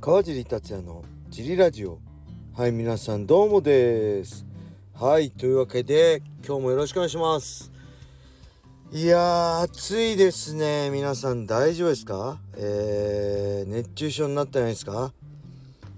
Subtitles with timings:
[0.00, 1.98] 川尻達也のジリラジオ。
[2.56, 4.46] はい皆さんどうもです。
[4.94, 7.70] はいというわけで今日もよろしくお願いします。
[8.92, 10.88] いやー暑いですね。
[10.88, 12.38] 皆さん大丈夫ですか？
[12.56, 15.12] えー、熱中症になってないですか？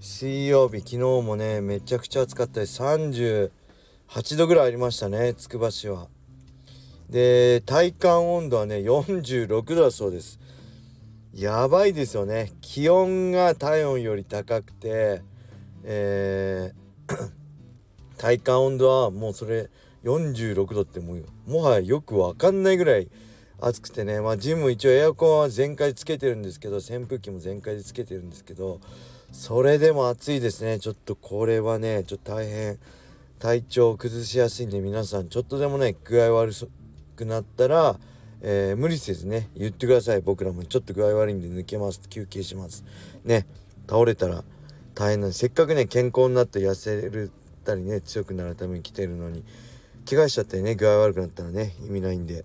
[0.01, 2.83] 水曜日昨日もねめちゃくちゃ暑かったです。
[2.83, 3.49] 38
[4.35, 6.09] 度ぐらいありましたねつくば市は。
[7.09, 10.39] で体感温度はね46度だそうです。
[11.33, 12.51] やばいですよね。
[12.61, 15.21] 気温が体温より高くて
[15.83, 17.29] えー
[18.17, 19.69] 体感温度はもうそれ
[20.03, 23.09] 46度ってもうもはやよくわかんないぐらい
[23.59, 24.21] 暑くてね。
[24.21, 28.79] まあジム一応エアコンは全開つけてるんですけど扇風機も全開でつけてるんですけど
[29.31, 30.79] それでも暑いですね。
[30.79, 32.79] ちょっとこれはねちょっと大変。
[33.43, 36.53] 体調を崩しやすいんで皆さんちょっとでもね具合悪
[37.17, 37.99] くなったら、
[38.43, 40.21] えー、無理せずね言ってください。
[40.21, 42.01] 僕らもちょっと具合悪いんで抜けます。
[42.09, 42.83] 休憩します。
[43.23, 43.47] ね
[43.89, 44.43] 倒れたら
[44.93, 47.31] 大変なせっかくね健康になって痩せる
[47.63, 49.43] たりね強くなるために来てるのに
[50.07, 52.43] 怪我しちゃってね具合悪くなったらね意味ないんで、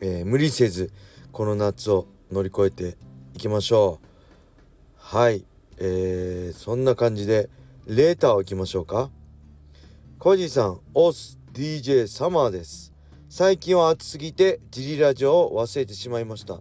[0.00, 0.92] えー、無理せず
[1.32, 2.96] この夏を乗り越えて
[3.34, 4.06] いきましょう。
[4.96, 5.44] はい。
[5.78, 7.50] えー、そんな感じで
[7.86, 9.10] レーターをいきましょうか。
[10.20, 12.93] コジさんオス DJ サマーです。
[13.36, 16.60] 最近は暑すぎてジリラジオを忘れてしまいました。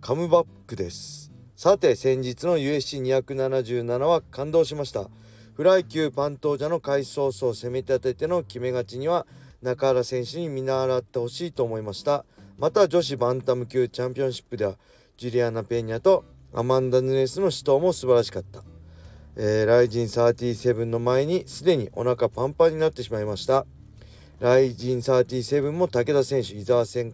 [0.00, 1.30] カムバックです。
[1.56, 5.10] さて先日の USC277 は感動しました。
[5.52, 9.26] フライ級パントージャの回想層を攻め立てての決め勝ちには
[9.60, 12.24] 中原選手に見習ってほしいと思いました。
[12.56, 14.76] また女子バンタム級チャンピオンシップでは
[15.18, 18.62] ジュリアナ・ペニャとアマンダ・ヌネスの指導も素晴らしかった、
[19.36, 23.66] えー、ライジン37の前にすでにお腹パンパンになってしまいました。
[24.38, 27.12] ライジン37も武田選手伊沢聖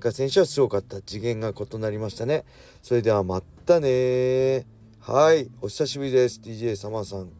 [0.00, 1.02] 華選手はすごかった。
[1.02, 2.44] 次元が異なりましたね。
[2.82, 4.64] それではまたね。
[5.00, 5.50] はい。
[5.60, 6.40] お久しぶりです。
[6.42, 7.30] DJ サマーさん。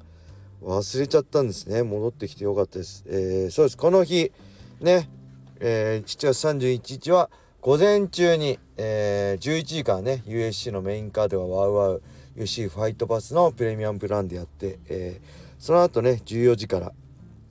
[0.62, 1.82] 忘れちゃったんですね。
[1.82, 3.76] 戻ってきてよかったです、えー、そうです。
[3.76, 4.32] この日
[4.80, 5.08] ね、
[5.60, 12.02] えー、7月31日は午前中に、えー、11時からね USC のメインカードがワウワウ
[12.36, 16.92] USC ファイトパスのプレミアムプランでやって、えー、その後ね14時から、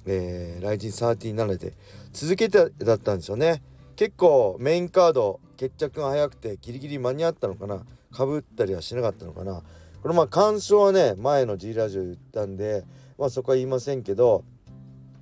[0.05, 1.73] えー、ライジン37で
[2.13, 3.61] 続けてだったんですよね。
[3.95, 7.85] 結構メインカード決着が早くてギリギリ間に合ったのかな。
[8.11, 9.61] かぶったりはしなかったのかな。
[10.05, 12.83] これまあ感想はね前の G ラジオ言ったんで
[13.17, 14.43] まあそこは言いませんけど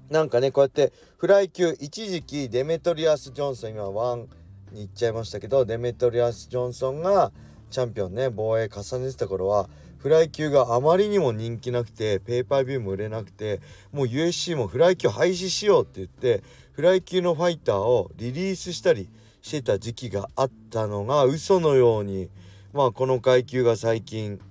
[0.09, 4.27] なんかねこうやってフライ級一時期デメトリアス・ジョンソン今ワン
[4.73, 7.31] に行っちゃいましたけどデメトリアス・ジョンソンが
[7.71, 9.69] チャンピオンね防衛重ねてた頃は
[10.03, 13.61] フライ級があまりにも人気なくてペーパービューも売れなくて
[13.93, 16.43] もう UFC もフライ級廃止しようって言って
[16.73, 19.07] フライ級のファイターをリリースしたり
[19.41, 22.29] してた時期があったのが嘘のように
[22.73, 24.41] まあこの階級が最近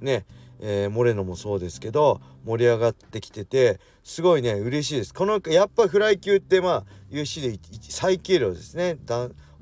[0.00, 0.24] ね
[0.62, 5.14] えー、モレノもそうですけど盛り上がってきててすごいね嬉しいです。
[5.14, 8.98] このやっぱフライ級ってまあ USC で最軽量ですね。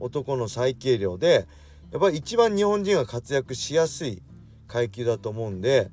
[0.00, 1.46] 男の最軽量で
[1.92, 4.20] やっぱり一番日本人が活躍しやすい
[4.68, 5.90] 階級だと思うんで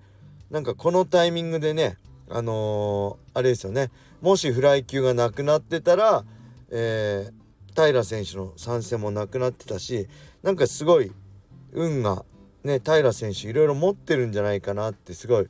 [0.52, 1.98] なんかこのタイミングでね
[2.30, 3.92] あのー、あれですよね。
[4.22, 6.26] もしフライ級がなくなってたら、
[6.72, 10.08] えー、平選手の参戦もなくなってたし
[10.42, 11.12] なんかすごい
[11.72, 12.26] 運が
[12.64, 15.48] ね平選手いろいろ持ってるんじゃないかなってすごい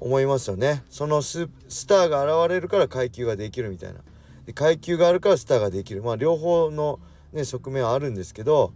[0.00, 0.82] 思いますよね。
[0.90, 1.46] そのス
[1.86, 4.00] ターが現れるから階級ができるみたいな。
[4.46, 6.02] で階級があるからスターができる。
[6.02, 6.98] まあ両方の、
[7.32, 8.72] ね、側面はあるんですけど、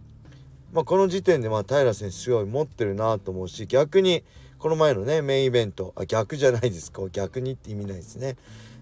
[0.75, 4.25] まあ、この時点でまあ平選手すごい持ってるなと思うし逆に
[4.59, 7.01] この前のねメインイベントあ逆じゃないですか。
[7.09, 8.35] 逆にって意味ないですね。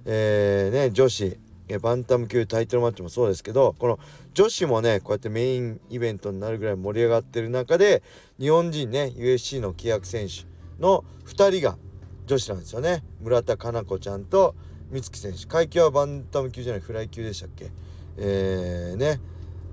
[0.05, 1.37] えー、ね女子
[1.81, 3.99] バンタム級タイトルマッチもそうですけどこの
[4.33, 8.01] 女子もねこうやってメインイベントになるぐらい盛り上がってる中で
[8.39, 10.45] 日本人ね USC の規約選手
[10.81, 11.77] の2人が
[12.25, 13.03] 女子なんですよね。
[13.21, 14.55] 村田佳菜子ちゃんと
[14.91, 15.45] 美月選手。
[15.45, 17.69] 階級はバンタム級じゃないフライ級でしたっけ？
[18.17, 19.19] えー、ね。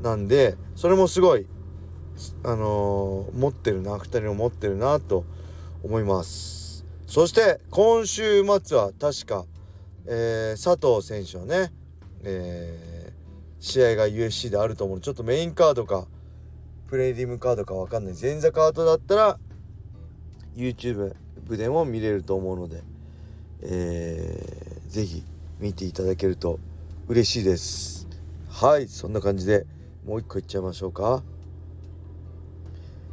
[0.02, 1.46] なんでそれもすごい
[2.44, 5.24] あのー、持ってるな2人を持ってるなと
[5.82, 6.84] 思います。
[7.06, 9.44] そして今週末は確か、
[10.06, 11.72] えー、佐藤選手のね
[12.22, 16.06] えー、試合が USC であると思うちょっとメインカードか
[16.88, 18.14] プレリムカードか分かんない。
[18.20, 19.38] 前座カードだったら
[20.56, 21.14] YouTube
[21.48, 22.82] でも見れると思うので、
[23.62, 25.22] えー、ぜひ
[25.60, 26.58] 見ていただけると
[27.06, 28.08] 嬉しいです。
[28.48, 29.66] はいそんな感じで
[30.04, 31.22] もう一個いっちゃいましょうか。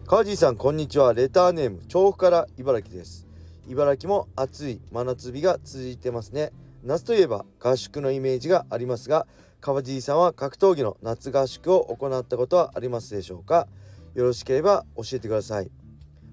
[0.09, 1.13] 川地さんこんにちは。
[1.13, 3.27] レターネーム調布から茨城です。
[3.67, 6.53] 茨城も暑い真夏日が続いてますね。
[6.81, 9.27] 夏といえば合宿のイメージがありますが
[9.59, 13.67] 川尻さんは格闘技の夏合宿を行ったことはありますでしょうか？
[14.13, 15.69] よろしければ教えてください。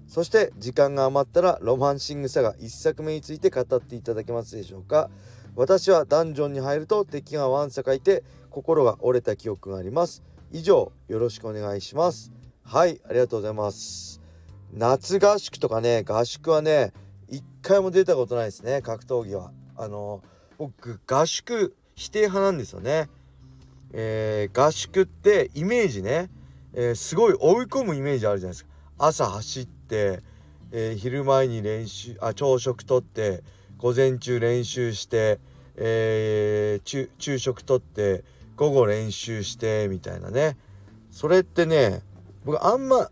[0.07, 5.09] そして時間が余ったらロマンシングサガ1作目について語っていただけますでしょうか？
[5.57, 10.23] 私はダンジョンに入ると敵がワンサかいて心が折れた記憶があります。
[10.53, 12.31] 以上よろしくお願いします。
[12.67, 14.19] はいありがとうございます。
[14.73, 16.93] 夏合宿とかね合宿はね
[17.29, 19.51] 一回も出たことないですね格闘技は。
[19.77, 20.23] あの
[20.57, 23.07] 僕合宿否定派なんですよね。
[23.93, 26.31] えー、合宿ってイメージね、
[26.73, 28.71] えー、すごい追い込むイメージあるじゃないですか。
[28.97, 30.23] 朝走って、
[30.71, 33.43] えー、昼前に練習あ朝食とって
[33.77, 35.39] 午前中練習して、
[35.75, 38.23] えー、昼食とって
[38.55, 40.57] 午後練習してみたいなね。
[41.11, 42.01] それってね
[42.45, 43.09] 僕あんま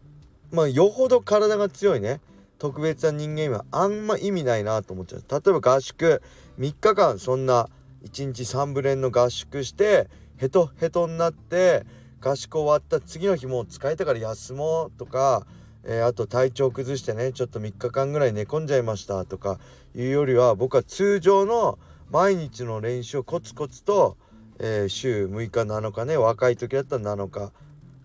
[0.52, 2.22] まあよほど体が強いね。
[2.60, 5.24] 特別な人間はあんま意味ないなと思っちゃう。
[5.30, 6.22] 例えば合宿
[6.60, 7.68] 3日間そんな
[8.06, 11.86] 1日3ブレンの合宿してヘトヘトになって
[12.22, 15.46] 合宿終わった次の日もう疲れたから休もうとか、
[15.84, 19.60] えー、あと体調崩してねちょっと3日間ぐらい寝込んじゃいましたとか
[19.96, 21.80] いうよりは僕は通常の
[22.12, 24.18] 毎日の練習をコツコツと、
[24.60, 27.52] えー、週6日7日ね若い時だったら7日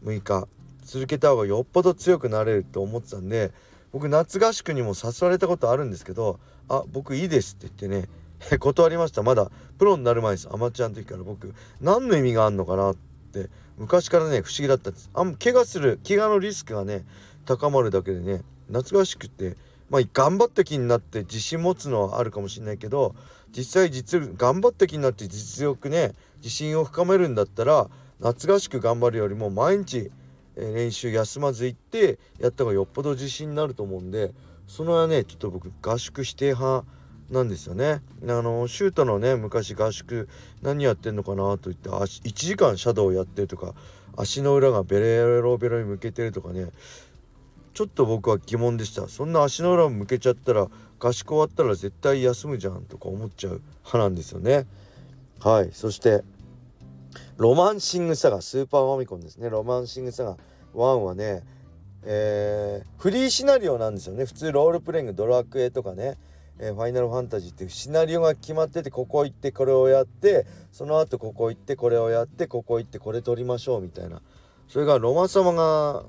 [0.04, 0.48] 6日
[0.88, 3.52] 続けた方がよっぽど強くなれると思ってたんで
[3.92, 8.08] 僕夏合宿にも誘われたことあるんですけど「あ僕いいです」って言ってね
[8.58, 9.22] 断りました。
[9.22, 10.48] まだプロになる前です。
[10.50, 12.96] アマチュアの時から僕何の意味があんのかなっ
[13.32, 15.10] て昔からね不思議だったんです。
[15.12, 17.04] あん怪我する怪我のリスクがね
[17.44, 19.56] 高まるだけでね夏合宿って
[19.90, 23.14] まあ頑張った気になって自信持つのはあるかもしれないけど
[23.50, 27.90] 実際実頑張った気になって実力ね自信を深めるんだったら
[28.20, 30.10] 夏合宿頑張るよりも毎日
[30.58, 34.32] 練習休まず行ってやった方がよっぽど自信になると思うんで
[34.66, 36.84] そのはねちょっと僕合宿否定派
[37.30, 38.00] なんですよね。
[38.22, 40.28] あのシュートのね昔合宿
[40.62, 43.74] 何やってんのかなと言って1時間シャドウやってるとか
[44.16, 46.68] 足の裏がベレロベロに向けてるとかね
[47.74, 50.68] ちょっと僕は疑問でしたそんな足の裏を向けちゃったら
[50.98, 54.66] 合宿終わったら絶対休むじゃんとか思っちゃう派なんですよね。
[55.38, 56.24] はいそして
[57.38, 59.48] ロマンシングサガスーパーファミコンですね。
[59.48, 60.36] ロマンシングサガ
[60.74, 61.44] 1はね
[62.02, 64.24] えー、フリーシナリオなんですよね。
[64.24, 66.18] 普通ロールプレイングドラクエとかね
[66.58, 74.20] えー、ファイナルファンタジーっていうシナリオが決まっててここ行ってこれをやってその後ここ行ってこれをやってここ行ってこれ取りましょうみたいな。
[74.66, 75.62] それがロマ様が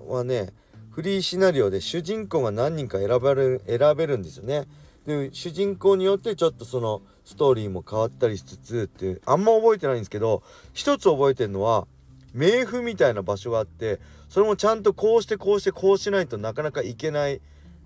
[0.08, 0.50] はね
[0.90, 4.66] フリーシナリオで主人公が何人か選べる選べるんですよね。
[5.06, 10.44] で主人公によってちょっとそのストーリーも変わったりしつつっていうあんま覚えてないんですけど
[10.74, 11.88] 一つ覚えてるのは
[12.36, 14.00] 冥府みたいな場所があって
[14.30, 17.42] それもちゃんとこうしてこうしてこうしないとなかなか行けない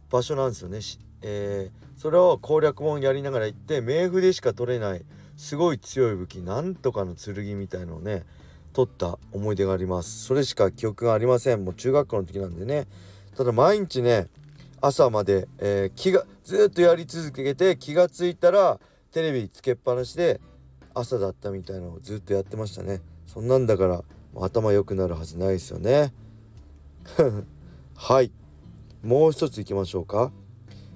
[0.10, 0.80] 場所なんですよね。
[1.22, 5.06] えー、それを攻略本やりながら行って冥府でしか取れない
[5.38, 8.24] すごい強い武器なんとかの剣みたいのをね
[8.74, 10.26] 取った思い出があります。
[10.26, 11.64] それしか記憶がありません。
[11.64, 12.88] もう中学校の時なんでね。
[13.38, 14.28] ただ毎日ね
[14.86, 18.82] 朝まで、えー、気がずっとやり続けて気がついたら
[19.14, 20.42] テレビつけっぱなしで
[20.94, 23.00] 朝だったみたいなのをずっとやってましたね。
[23.26, 24.04] そんなんだから
[24.36, 26.14] 頭良くなるはずないですよね。
[27.96, 28.34] はい。
[29.02, 30.34] もう一ついきましょうか。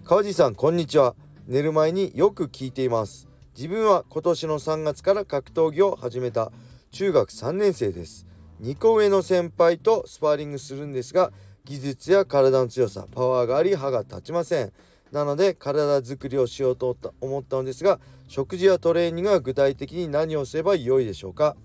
[0.03, 1.15] 川地さんこんにちは。
[1.47, 3.29] 寝る前によく聞いています。
[3.55, 6.51] 自分は今年の3月から格闘技を始めた
[6.91, 8.27] 中学3年生です。
[8.61, 11.31] 2個上の先輩とスパーリングするんですが
[11.67, 14.71] 技術や体の強さパワーがあり歯が立ちません。
[15.11, 21.55] なので体づくりをしようと思ったのですが食事やトレーニングは具体的に何をすればよいでしょうか？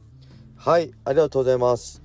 [0.57, 2.03] はいありがとうございます。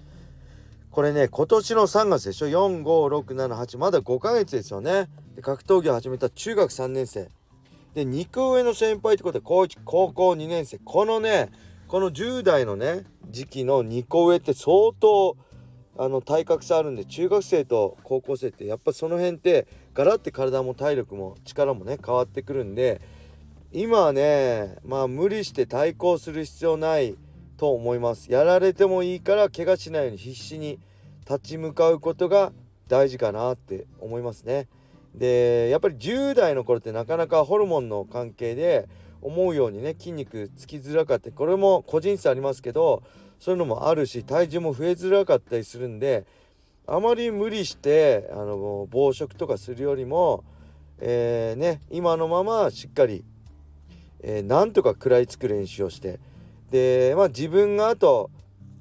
[0.91, 5.09] これね今年の3月でしょ？45678まだ5ヶ月ですよね。
[5.35, 7.29] で格闘技を始めた中学3年生。
[7.95, 10.77] で2個上の先輩ってことで高1高校2年生。
[10.79, 11.49] このね
[11.87, 15.35] この10代のね時期の2個上って相当
[15.97, 23.01] あの体格差あるんで中学生と高校生ってやっぱその辺ってガラッて体も体力も力もね変わってくるんで
[23.73, 27.15] 今はねまあ無理して対抗する必要ない
[27.57, 30.79] と思いますやられてもいいから怪我しないように必死に
[31.27, 32.53] 立ち向かうことが
[32.87, 34.69] 大事かなって思いますね。
[35.13, 38.87] でやっぱり10代の頃ってなかなかホルモンの関係で
[39.21, 43.03] 思うようにね筋肉つきづらかったこれも個人差ありますけど
[43.39, 46.25] そういうのもあるし体重も増えづらかったりするんで
[46.87, 50.43] あまり無理してあの暴食とかするよりも、
[50.99, 53.23] えー、ね今のまましっかり、
[54.21, 56.19] えー、なんとか食らいつく練習をして
[56.71, 58.29] でまあ自分があと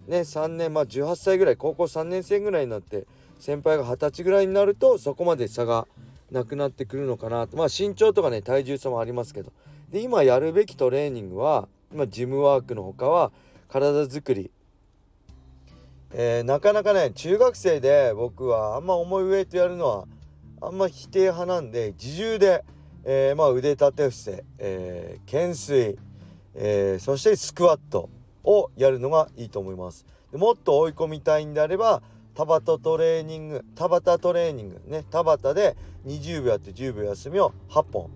[0.06, 3.06] ね3年まあ18歳ぐらい高校3年生ぐらいになって
[3.38, 5.86] 先輩が20歳ぐらいになるとそこまで差が
[6.30, 7.56] なくなってくるのかなと。
[7.56, 9.52] まあ身長とかね体重差もありますけど。
[9.90, 13.30] で今やるべきトレーニングは今ジムワークのほかは
[13.68, 14.50] 体づくり。
[16.12, 20.06] えー、なかなかね中学生で僕はあんま重いウエイトやるのは
[20.62, 22.64] あんま否定派なんで自重で、
[23.04, 25.96] えー、まあ腕立て伏せ、えー、懸垂、
[26.54, 28.08] えー、そしてスクワット
[28.44, 30.06] をやるのがいいと思います。
[30.32, 32.02] でもっと追い込みたいんであれば
[32.34, 38.10] 田端トレーニング田端トレーニングね田端で20秒やって10秒休みを8本。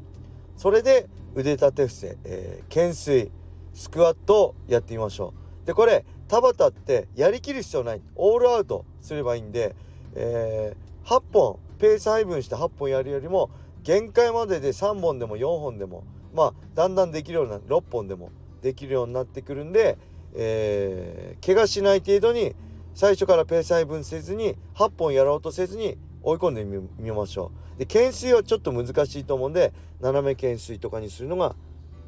[0.56, 3.30] それで腕立て伏せ、えー、懸垂。
[3.74, 5.34] スクワットをやってみましょ
[5.64, 9.74] うでこれ田端ってやりきる必要ないオールアウトすればいいんで、
[10.14, 13.50] えー、8本ペース配分して8本やるよりも
[13.82, 18.30] 限界までで3本でも4本でもまあだんだんできるような6本でも
[18.62, 19.98] できるようになってくるんで、
[20.34, 22.54] えー、怪我しない程度に
[22.94, 26.64] 最初からペース配分せずに8本やろうとせずに追い込んで
[26.98, 27.78] みましょう。
[27.78, 31.56] で懸垂はちょっと難しいと思うんで斜め懸垂とかにするのが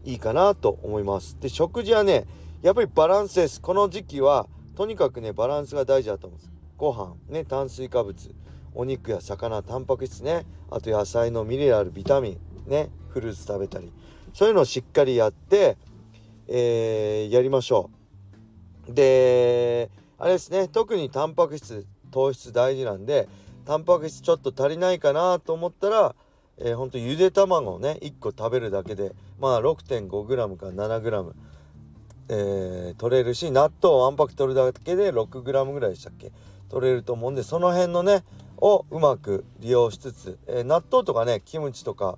[0.04, 1.38] いいかなと思います。
[1.40, 2.26] で食事はね
[2.62, 3.60] やっぱりバランスです。
[3.60, 6.52] この時期はとにかくねバランスが大事だと思うんです。
[6.76, 8.34] ご飯ね炭水化物
[8.74, 13.92] お肉や魚タンパク質ねあと野菜のミネラルビタミンねフルーツ食べたり
[14.32, 15.76] そういうのをしっかりやって、
[16.48, 17.90] えー、やりましょ
[18.88, 23.28] うであれですね特にタンパク質糖質大事なんで
[23.64, 26.14] タンパク質ちょっと足りないかなと思ったら
[26.58, 31.32] えー、ほんとゆで卵をね1個食べるだけでまあ 6.5g から 7g
[32.28, 36.32] えー、取れるし納豆をわんぱく取るだけで 6g ぐらいでしたっけ
[36.70, 38.24] 取れると思うんでその辺のね
[38.56, 42.16] をうまく利用しつつ、えー、納豆とかねキムチとか、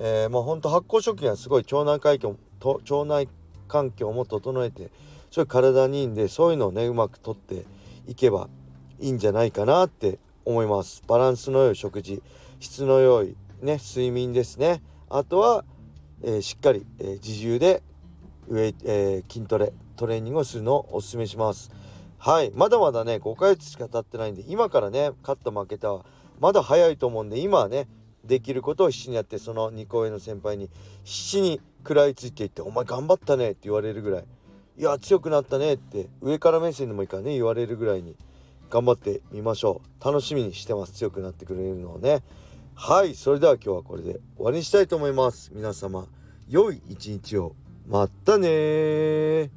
[0.00, 3.28] えー、まあほんと発酵食品はすごい腸内環境と腸内
[3.68, 4.90] 環境も整えて
[5.30, 7.64] すごい体にいいんでそういうのをねうまくとって
[8.08, 8.48] いけば
[8.98, 11.02] いいんじゃないかなって思います。
[11.06, 12.22] バランスの良い食事
[12.60, 14.82] 質の良いね睡眠ですね。
[15.08, 15.64] あとは、
[16.22, 17.82] えー、しっかり、え自重で
[18.48, 21.70] ウェイ、え筋トレトレーニングをするのをおすすめします。
[22.18, 22.50] はい。
[22.54, 26.04] まだまだね5ヶ月しか経ってないんで今からね勝った負けたは
[26.40, 27.86] まだ早いと思うんで今はね
[28.24, 30.70] できることを必死にやってその2個上の先輩に
[31.04, 34.24] 必死に食らいついていって「お前頑張ったね」って言われるぐらい
[34.78, 38.16] 「いや強くなったね」って上から目線でもいいからね言われるぐらいに
[38.70, 40.04] 頑張ってみましょう。
[40.04, 40.92] 楽しみにしてます。
[40.94, 42.22] 強くなってくれるのをね。
[42.76, 45.50] はいそれでは今日はこれで終わりにしたいと思います。
[45.54, 46.06] 皆様
[46.48, 47.54] 良い一日を。
[47.86, 49.50] またね